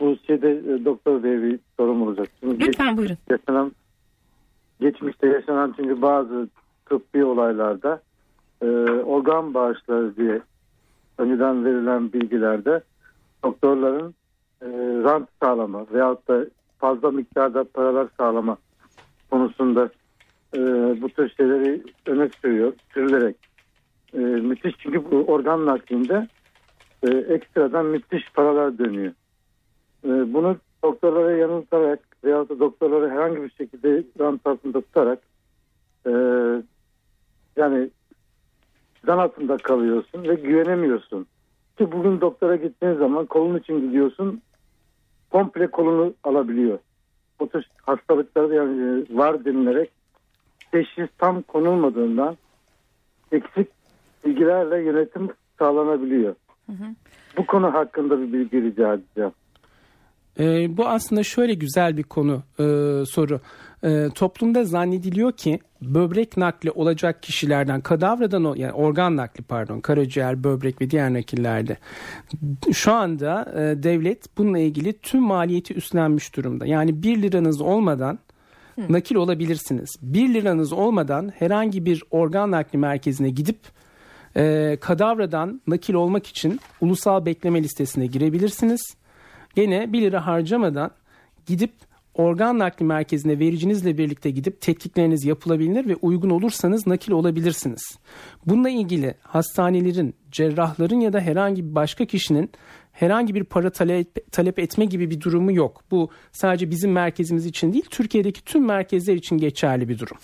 [0.00, 2.28] Bu şeyde e, doktor diye bir sorum olacak.
[2.40, 3.16] Şimdi Lütfen geç- buyurun.
[3.30, 3.72] yaşanan,
[4.80, 6.48] geçmişte yaşanan çünkü bazı
[6.86, 8.00] tıbbi olaylarda
[8.62, 8.66] e,
[9.04, 10.40] organ bağışları diye
[11.18, 12.80] önceden verilen bilgilerde
[13.44, 14.14] doktorların
[14.62, 14.66] e,
[15.04, 16.44] rant sağlama veyahut da
[16.78, 18.56] fazla miktarda paralar sağlama
[19.30, 19.90] konusunda
[20.54, 20.58] e,
[21.02, 23.36] bu tür şeyleri öne sürüyor, sürülerek.
[24.14, 26.28] E, müthiş çünkü bu organ naklinde
[27.02, 29.12] e, ekstradan müthiş paralar dönüyor.
[30.04, 35.18] E, bunu doktorlara yanıltarak veyahut da doktorları herhangi bir şekilde rant altında tutarak
[36.06, 36.10] e,
[37.56, 37.90] yani
[39.06, 41.26] zan altında kalıyorsun ve güvenemiyorsun.
[41.78, 44.42] Ki bugün doktora gittiğin zaman kolun için gidiyorsun
[45.30, 46.78] komple kolunu alabiliyor.
[47.40, 49.90] Bu tür hastalıklarda yani var denilerek
[50.72, 52.36] teşhis tam konulmadığından
[53.32, 53.68] eksik
[54.24, 56.34] bilgilerle yönetim sağlanabiliyor.
[57.36, 59.32] Bu konu hakkında bir bilgi rica edeceğim.
[60.40, 62.64] Ee, bu aslında şöyle güzel bir konu e,
[63.06, 63.40] soru.
[63.84, 70.44] E, toplumda zannediliyor ki böbrek nakli olacak kişilerden kadavradan o yani organ nakli pardon karaciğer,
[70.44, 71.76] böbrek ve diğer nakillerde
[72.72, 76.66] şu anda e, devlet bununla ilgili tüm maliyeti üstlenmiş durumda.
[76.66, 78.18] Yani 1 liranız olmadan
[78.88, 79.96] nakil olabilirsiniz.
[80.02, 83.58] 1 liranız olmadan herhangi bir organ nakli merkezine gidip
[84.36, 88.96] e, kadavradan nakil olmak için ulusal bekleme listesine girebilirsiniz.
[89.54, 90.90] Gene 1 lira harcamadan
[91.46, 91.72] gidip
[92.14, 97.98] organ nakli merkezine vericinizle birlikte gidip tetkikleriniz yapılabilir ve uygun olursanız nakil olabilirsiniz.
[98.46, 102.50] Bununla ilgili hastanelerin, cerrahların ya da herhangi bir başka kişinin
[102.92, 105.82] herhangi bir para talep, talep etme gibi bir durumu yok.
[105.90, 110.16] Bu sadece bizim merkezimiz için değil, Türkiye'deki tüm merkezler için geçerli bir durum.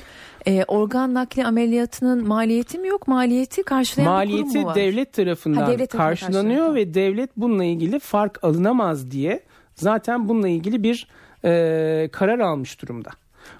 [0.46, 3.08] Ee, organ nakli ameliyatının maliyeti mi yok?
[3.08, 4.74] Maliyeti karşılayan bir kurum Maliyeti mu var?
[4.74, 6.74] devlet tarafından Ha, devlet tarafından karşılanıyor karşılanıyor.
[6.74, 9.40] ve devlet bununla ilgili fark alınamaz diye
[9.74, 11.08] zaten bununla ilgili bir
[11.44, 13.10] e, karar almış durumda.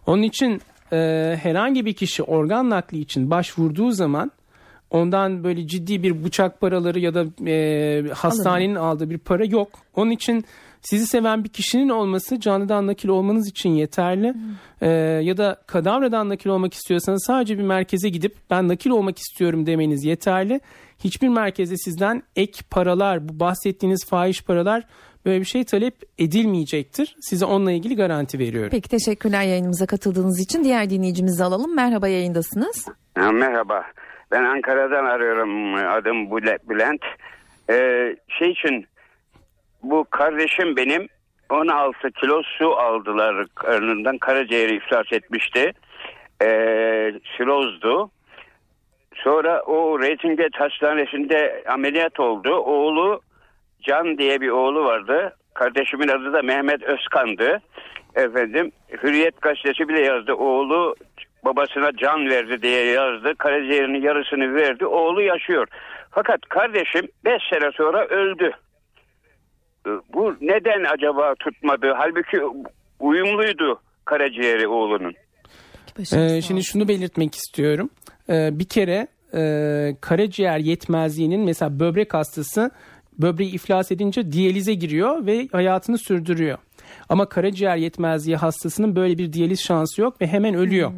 [0.07, 0.61] Onun için
[0.93, 0.97] e,
[1.43, 4.31] herhangi bir kişi organ nakli için başvurduğu zaman
[4.91, 9.69] ondan böyle ciddi bir bıçak paraları ya da e, hastanenin aldığı bir para yok.
[9.95, 10.45] Onun için
[10.83, 14.35] sizi seven bir kişinin olması canlıdan nakil olmanız için yeterli.
[14.81, 14.89] E,
[15.23, 20.05] ya da kadavradan nakil olmak istiyorsanız sadece bir merkeze gidip ben nakil olmak istiyorum demeniz
[20.05, 20.61] yeterli.
[20.99, 24.85] Hiçbir merkezde sizden ek paralar, bu bahsettiğiniz fahiş paralar
[25.25, 27.17] böyle bir şey talep edilmeyecektir.
[27.21, 28.71] Size onunla ilgili garanti veriyorum.
[28.71, 30.65] Peki teşekkürler yayınımıza katıldığınız için.
[30.65, 31.77] Diğer dinleyicimizi alalım.
[31.77, 32.87] Merhaba yayındasınız.
[33.15, 33.85] Ha, merhaba.
[34.31, 35.75] Ben Ankara'dan arıyorum.
[35.75, 37.03] Adım Bülent.
[37.71, 38.87] Ee, şey için
[39.83, 41.09] bu kardeşim benim
[41.51, 44.19] 16 kilo su aldılar karnından.
[44.19, 45.73] Karaciğeri iflas etmişti.
[46.43, 48.11] Ee, sirozdu.
[49.15, 52.55] Sonra o Reytinget Hastanesi'nde ameliyat oldu.
[52.57, 53.21] Oğlu
[53.83, 55.37] Can diye bir oğlu vardı.
[55.55, 57.61] Kardeşimin adı da Mehmet Özkan'dı.
[58.15, 60.35] Efendim Hürriyet gazetesi bile yazdı.
[60.35, 60.95] Oğlu
[61.49, 63.35] babasına can verdi diye yazdı.
[63.39, 64.87] Karaciğerinin yarısını verdi.
[64.87, 65.67] Oğlu yaşıyor.
[66.11, 68.51] Fakat kardeşim 5 sene sonra öldü.
[69.87, 71.95] Ee, Bu neden acaba tutmadı?
[71.97, 72.41] Halbuki
[73.01, 75.15] uyumluydu karaciğeri oğlunun.
[76.17, 77.91] Ee, şimdi şunu belirtmek istiyorum.
[78.29, 79.41] Ee, bir kere e,
[80.01, 82.71] karaciğer yetmezliğinin mesela böbrek hastası
[83.19, 86.59] böbreği iflas edince diyalize giriyor ve hayatını sürdürüyor.
[87.09, 90.93] Ama karaciğer yetmezliği hastasının böyle bir diyaliz şansı yok ve hemen ölüyor.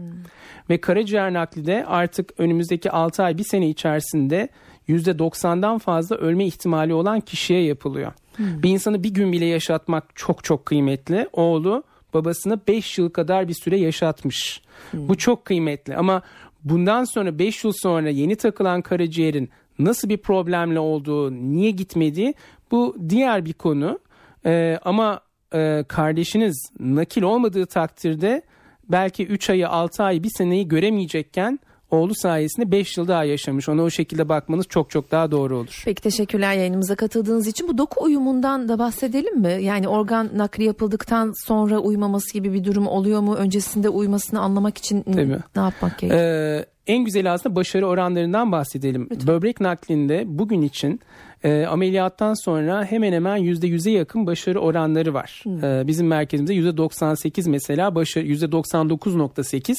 [0.71, 4.49] Ve karaciğer nakli de artık önümüzdeki 6 ay 1 sene içerisinde
[4.89, 8.13] %90'dan fazla ölme ihtimali olan kişiye yapılıyor.
[8.39, 11.29] Bir insanı bir gün bile yaşatmak çok çok kıymetli.
[11.33, 11.83] Oğlu
[12.15, 14.63] babasını 5 yıl kadar bir süre yaşatmış.
[14.93, 16.23] Bu çok kıymetli ama
[16.65, 22.35] bundan sonra 5 yıl sonra yeni takılan karaciğerin nasıl bir problemle olduğu, niye gitmediği
[22.71, 23.99] bu diğer bir konu.
[24.47, 25.21] Ee, ama
[25.55, 28.43] e, kardeşiniz nakil olmadığı takdirde
[28.93, 31.59] belki 3 ayı 6 ay 1 seneyi göremeyecekken
[31.91, 33.69] oğlu sayesinde 5 yıl daha yaşamış.
[33.69, 35.83] Ona o şekilde bakmanız çok çok daha doğru olur.
[35.85, 37.69] Peki teşekkürler yayınımıza katıldığınız için.
[37.69, 39.59] Bu doku uyumundan da bahsedelim mi?
[39.61, 43.35] Yani organ nakli yapıldıktan sonra uyumaması gibi bir durum oluyor mu?
[43.35, 45.39] Öncesinde uyumasını anlamak için Tabii.
[45.57, 46.23] ne yapmak gerekiyor?
[46.23, 49.09] Ee, en güzel aslında başarı oranlarından bahsedelim.
[49.27, 51.01] Böbrek naklinde bugün için
[51.45, 55.43] e, ameliyattan sonra hemen hemen %100'e yakın başarı oranları var.
[55.47, 59.75] Ee, bizim merkezimizde %98 mesela başarı %99.8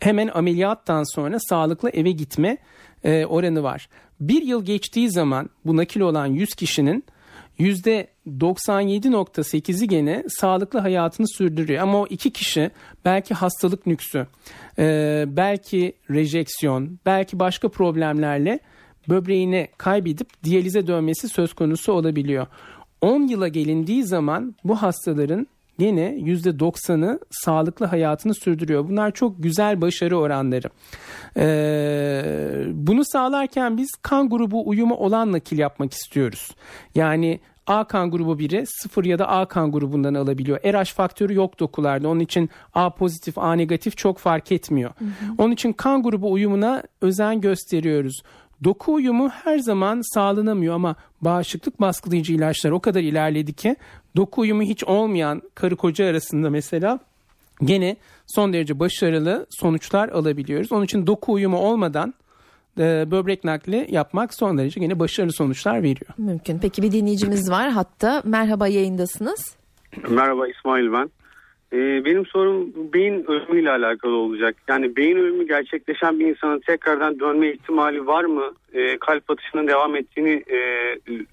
[0.00, 2.58] hemen ameliyattan sonra sağlıklı eve gitme
[3.04, 3.88] e, oranı var.
[4.20, 7.04] Bir yıl geçtiği zaman bu nakil olan 100 kişinin
[7.58, 11.82] %97.8'i gene sağlıklı hayatını sürdürüyor.
[11.82, 12.70] Ama o iki kişi
[13.04, 14.26] belki hastalık nüksü,
[14.78, 18.60] e, belki rejeksiyon, belki başka problemlerle
[19.08, 22.46] böbreğini kaybedip diyalize dönmesi söz konusu olabiliyor.
[23.00, 25.46] 10 yıla gelindiği zaman bu hastaların
[25.78, 28.88] yine %90'ı sağlıklı hayatını sürdürüyor.
[28.88, 30.68] Bunlar çok güzel başarı oranları.
[31.36, 36.50] Ee, bunu sağlarken biz kan grubu uyumu olan nakil yapmak istiyoruz.
[36.94, 40.58] Yani A kan grubu biri sıfır ya da A kan grubundan alabiliyor.
[40.58, 42.08] RH faktörü yok dokularda.
[42.08, 44.90] Onun için A pozitif, A negatif çok fark etmiyor.
[44.98, 45.08] Hı hı.
[45.38, 48.22] Onun için kan grubu uyumuna özen gösteriyoruz.
[48.64, 53.76] Doku uyumu her zaman sağlanamıyor ama bağışıklık baskılayıcı ilaçlar o kadar ilerledi ki
[54.16, 56.98] doku uyumu hiç olmayan karı koca arasında mesela
[57.62, 57.96] gene
[58.26, 60.72] son derece başarılı sonuçlar alabiliyoruz.
[60.72, 62.14] Onun için doku uyumu olmadan
[62.78, 66.10] e, böbrek nakli yapmak son derece gene başarılı sonuçlar veriyor.
[66.18, 66.58] Mümkün.
[66.58, 68.22] Peki bir dinleyicimiz var hatta.
[68.24, 69.56] Merhaba yayındasınız.
[70.08, 71.10] Merhaba İsmail ben.
[71.74, 74.56] Ee, benim sorum beyin ölümüyle alakalı olacak.
[74.68, 78.52] Yani beyin ölümü gerçekleşen bir insanın tekrardan dönme ihtimali var mı?
[78.72, 80.58] Ee, kalp atışının devam ettiğini e,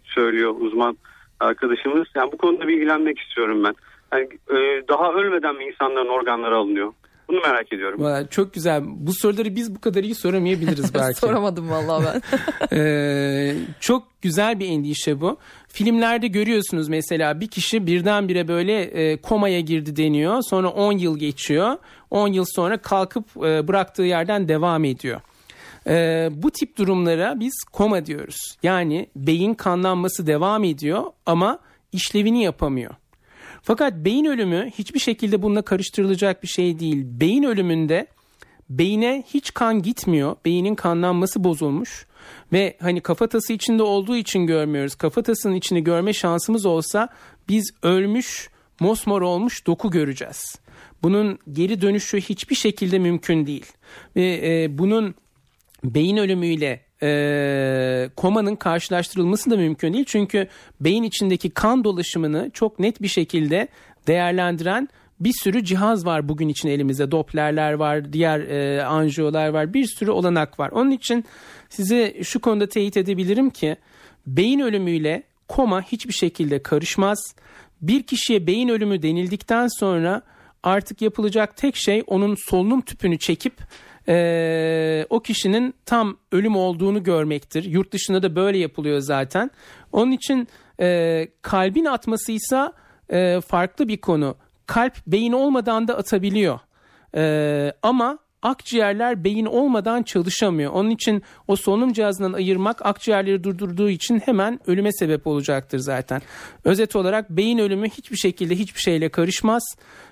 [0.03, 0.97] söylüyor uzman
[1.39, 2.07] arkadaşımız.
[2.15, 3.73] Yani bu konuda bilgilenmek istiyorum ben.
[4.13, 6.93] Yani, e, daha ölmeden mi insanların organları alınıyor?
[7.31, 8.01] Bunu merak ediyorum.
[8.01, 8.81] Valla çok güzel.
[8.85, 11.19] Bu soruları biz bu kadar iyi soramayabiliriz belki.
[11.19, 12.21] Soramadım vallahi ben.
[12.77, 15.37] ee, çok güzel bir endişe bu.
[15.67, 20.41] Filmlerde görüyorsunuz mesela bir kişi birdenbire böyle e, komaya girdi deniyor.
[20.41, 21.77] Sonra 10 yıl geçiyor.
[22.09, 25.21] 10 yıl sonra kalkıp e, bıraktığı yerden devam ediyor.
[25.87, 28.37] E, bu tip durumlara biz koma diyoruz.
[28.63, 31.59] Yani beyin kanlanması devam ediyor ama
[31.91, 32.95] işlevini yapamıyor.
[33.63, 37.03] Fakat beyin ölümü hiçbir şekilde bununla karıştırılacak bir şey değil.
[37.05, 38.07] Beyin ölümünde
[38.69, 40.35] beyine hiç kan gitmiyor.
[40.45, 42.05] Beynin kanlanması bozulmuş.
[42.53, 44.95] Ve hani kafatası içinde olduğu için görmüyoruz.
[44.95, 47.09] Kafatasının içini görme şansımız olsa
[47.49, 50.55] biz ölmüş, mosmor olmuş doku göreceğiz.
[51.03, 53.65] Bunun geri dönüşü hiçbir şekilde mümkün değil.
[54.15, 55.15] Ve e, bunun
[55.83, 60.05] beyin ölümüyle e, komanın karşılaştırılması da mümkün değil.
[60.07, 60.47] Çünkü
[60.81, 63.67] beyin içindeki kan dolaşımını çok net bir şekilde
[64.07, 67.11] değerlendiren bir sürü cihaz var bugün için elimizde.
[67.11, 70.69] Dopplerler var, diğer e, anjiyolar var, bir sürü olanak var.
[70.69, 71.25] Onun için
[71.69, 73.75] size şu konuda teyit edebilirim ki
[74.27, 77.35] beyin ölümüyle koma hiçbir şekilde karışmaz.
[77.81, 80.21] Bir kişiye beyin ölümü denildikten sonra
[80.63, 83.53] artık yapılacak tek şey onun solunum tüpünü çekip
[84.11, 87.63] e, o kişinin tam ölüm olduğunu görmektir.
[87.63, 89.51] Yurt dışında da böyle yapılıyor zaten.
[89.91, 90.47] Onun için
[90.79, 92.73] e, kalbin atmasıysa
[93.09, 94.35] e, farklı bir konu.
[94.65, 96.59] Kalp beyin olmadan da atabiliyor.
[97.15, 100.71] E, ama akciğerler beyin olmadan çalışamıyor.
[100.71, 106.21] Onun için o solunum cihazından ayırmak akciğerleri durdurduğu için hemen ölüme sebep olacaktır zaten.
[106.63, 109.63] Özet olarak beyin ölümü hiçbir şekilde hiçbir şeyle karışmaz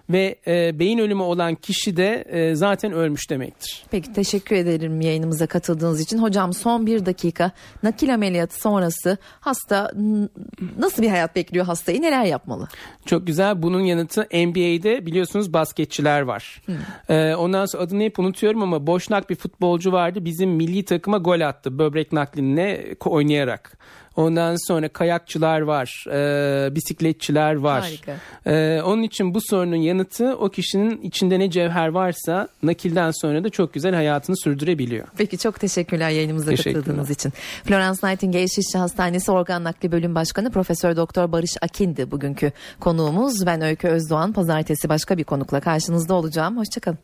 [0.10, 3.84] ve e, beyin ölümü olan kişi de e, zaten ölmüş demektir.
[3.92, 6.18] Peki teşekkür ederim yayınımıza katıldığınız için.
[6.18, 7.52] Hocam son bir dakika
[7.84, 9.92] nakil ameliyatı sonrası hasta
[10.80, 12.68] nasıl bir hayat bekliyor hastayı neler yapmalı?
[13.06, 16.62] Çok güzel bunun yanıtı NBA'de biliyorsunuz basketçiler var.
[16.66, 16.76] Hmm.
[17.10, 21.42] Ee, ondan sonra adını hep unutuyorum ama boşnak bir futbolcu vardı bizim milli takıma gol
[21.42, 23.78] attı böbrek nakline oynayarak.
[24.16, 27.82] Ondan sonra kayakçılar var, e, bisikletçiler var.
[27.82, 28.16] Harika.
[28.46, 33.50] E, onun için bu sorunun yanıtı o kişinin içinde ne cevher varsa nakilden sonra da
[33.50, 35.08] çok güzel hayatını sürdürebiliyor.
[35.18, 37.34] Peki çok teşekkürler yayınımıza katıldığınız için.
[37.64, 43.46] Florence Nightingale Şişli Hastanesi Organ Nakli Bölüm Başkanı Profesör Doktor Barış Akindi bugünkü konuğumuz.
[43.46, 44.34] Ben Öykü Özdoğan.
[44.34, 46.58] Pazartesi başka bir konukla karşınızda olacağım.
[46.58, 47.00] Hoşçakalın.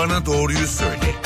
[0.00, 1.19] Bana doğruyu söyle.